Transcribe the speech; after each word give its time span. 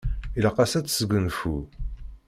Ilaq-as 0.37 0.73
ad 0.77 0.85
tesgunfu. 0.85 1.55